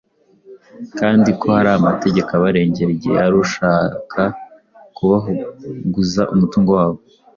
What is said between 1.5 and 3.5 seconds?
hari amategeko abarengera igihe hari